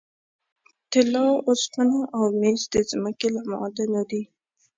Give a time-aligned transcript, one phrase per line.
[0.91, 4.23] طلا، اوسپنه او مس د ځمکې له معادنو دي.